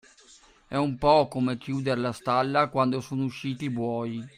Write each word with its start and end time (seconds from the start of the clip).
È 0.67 0.75
un 0.75 0.97
po' 0.97 1.27
come 1.27 1.59
chiuder 1.59 1.99
la 1.99 2.11
stalla, 2.11 2.69
quando 2.69 3.01
sono 3.01 3.23
usciti 3.23 3.65
i 3.65 3.69
buoi. 3.69 4.27